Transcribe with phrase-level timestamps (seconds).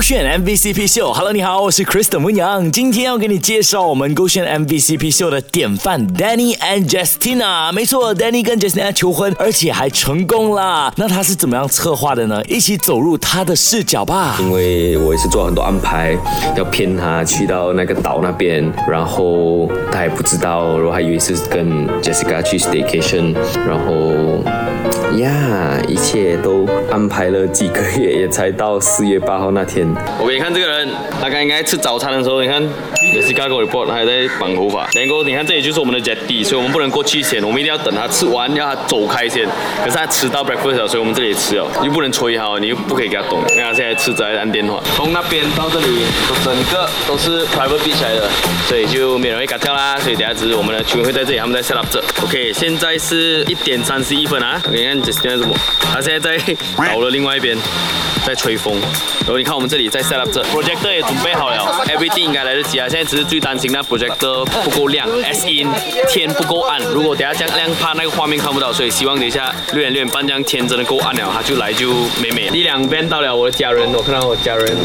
[0.00, 1.12] 勾选 MVCp 秀。
[1.12, 7.70] Hello，你好，我是 Kristen 温阳，今天要给你介绍我们勾选 MVCp 秀的典范 Danny and Justina。
[7.70, 10.90] 没错，Danny 跟 Justina 求婚，而且还成功了。
[10.96, 12.42] 那他是怎么样策划的呢？
[12.48, 14.38] 一起走入他的视角吧。
[14.40, 16.16] 因为我也是做很多安排，
[16.56, 23.34] 要骗他去到那个岛那边，然后他也不知道，然后还以为是跟 Jessica 去 staycation，
[23.68, 24.42] 然后
[25.18, 29.89] 呀，一切都安排了几个月，也才到四月八号那天。
[30.18, 30.88] 我给你看这个人，
[31.20, 32.62] 他刚应该吃早餐的时候，你看
[33.14, 34.88] Jessica 给我 report，还在绑头发。
[34.92, 39.46] 然后你看这里就是我们的 jetty，所以我们不能过去先，我们一定要等他吃完，要他走开先。
[39.82, 43.42] 可是他吃到 breakfast 了，所以我们这里吃了，你又不能催他，你又不可以给他动。
[43.56, 45.86] 那他现在吃着在按电话，从那边到这里，
[46.44, 48.28] 整个都是 private beach 来的，
[48.68, 49.98] 所以就没人会敢跳啦。
[49.98, 52.02] 所以等下只是我们的球员会在这里，他们在 set up 这。
[52.22, 54.60] OK，现在是一点三十一分啊。
[54.70, 55.54] 你看这现在怎么？
[55.80, 57.56] 他现在在倒了另外一边。
[58.26, 58.78] 在吹风，
[59.20, 62.86] 然后你看我们这里在 set up 这 projector 也准备好了，everything 应该来得及啊。
[62.88, 65.68] 现在只是最担心那 projector 不够亮 S in
[66.08, 66.80] 天不够暗。
[66.82, 72.50] 如果等下这样亮，怕那个画面看不到，所以希望等一下六点六点半这样天真的够暗了，他就来就美美。
[72.50, 74.76] 第两边到了我的家人，我看到我家人，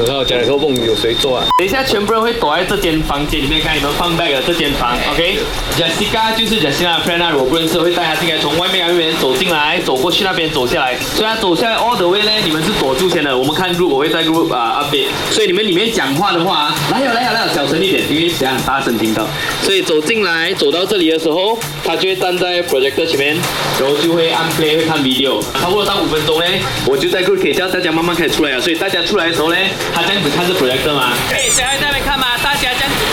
[0.00, 1.46] 我看到我家人说梦有谁坐啊？
[1.58, 12.70] 等一下全部人会躲在这间房间里面，看你们放 bag 的这间房，OK？Jessica 就是 Jessica 的 friend 啊，我不认识会带他进来，从外面外面走进来，走过去那边走下来，所以他走下来 all the way 呢，你们是。
[12.80, 19.26] 躲住先的，我们看 group，我会在 group 啊 update，所以你们里面讲话的话，来有来有来有，小声一点，因为这样大声听到。
[19.62, 23.36] 所以走进来，走到这里的时候，他就会站在 projector 前面，
[23.78, 26.46] 然后就会按 play 会看 video，差不多到五分钟呢，
[26.86, 28.58] 我就在 group 可以叫大家慢慢可以出来啊。
[28.58, 29.56] 所以大家出来的时候呢，
[29.94, 31.12] 他这样子看着 projector 吗？
[31.30, 32.28] 可以在那边看吗？
[32.42, 33.09] 大家这样子。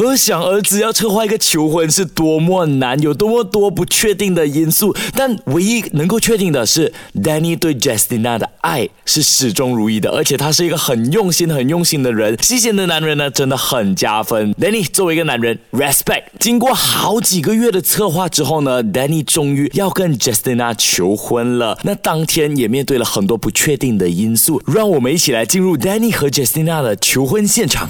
[0.00, 4.96] 可想而知，要策划一个求婚是多么难，有多么多不确定的因素。
[5.14, 12.42] 但唯一能够确定的是，Danny 对 Justina 的爱是始终如一的，而且他是一个很用心、很用心的人。
[12.42, 14.54] 细心的男人呢，真的很加分。
[14.54, 16.22] Danny 作为一个男人，respect。
[16.38, 21.78] 经过好几个月的策划之后呢，Danny 终于要跟 Justina 求婚了。
[21.82, 27.86] 那当天也面对了很多不确定的因素，让我们一起来进入 Danny 和 Justina 的求婚现场。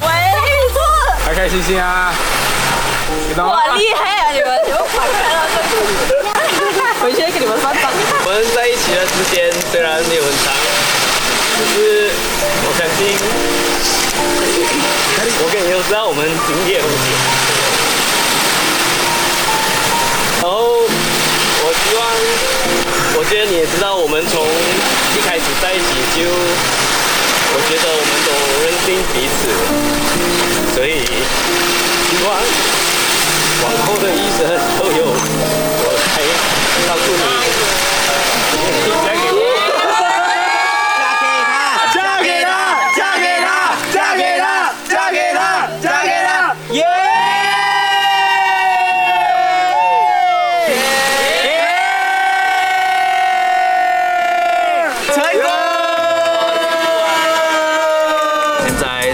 [1.30, 2.12] 开开心心啊！
[3.36, 4.32] 哇，厉害啊！
[4.32, 4.82] 你们，你们
[7.00, 7.82] 回去给你们发张。
[8.26, 10.52] 我们在一起的时间虽然没有很长，
[11.54, 12.10] 可是
[12.66, 13.14] 我相信，
[15.38, 17.14] 我跟你都知道我们经历的东西。
[20.42, 22.02] 然后，我希望，
[23.14, 24.42] 我觉得你也知道，我们从
[25.14, 28.34] 一开始在一起就，我觉得我们都
[28.66, 29.46] 认定彼此。
[32.20, 32.34] 希望
[33.62, 34.69] 往后的一生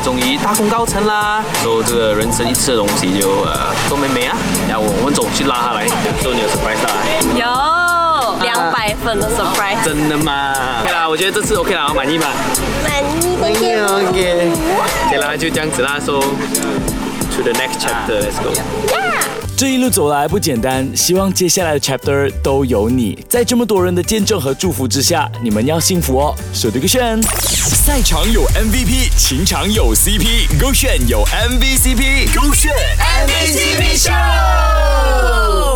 [0.00, 1.42] 终于大功告成啦！
[1.62, 3.58] 说这个人生一次的东西就呃
[3.88, 4.36] 都没没啊，
[4.68, 5.86] 然后我们走去拉他来，
[6.22, 6.92] 说 你有 surprise 啊？
[7.34, 9.84] 有两百分的 surprise。
[9.84, 12.26] 真的吗？OK 啦，我觉得这次 OK 啦，我满意吗？
[13.40, 14.52] 满意的 OK。
[15.08, 19.45] OK 啦，就这样子啦，说 to the next chapter，let's go。
[19.56, 23.18] 这一路走来不简单，希望接下来的 chapter 都有你。
[23.26, 26.34] 在这么多人的见证和祝福之下，你们要幸福哦！
[26.52, 35.75] 手对个炫，赛场有 MVP，情场有 CP，勾炫有 MVCp，勾炫 MVCp show。